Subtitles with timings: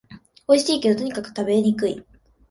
[0.47, 2.03] おいしいけど、とにかく食べにくい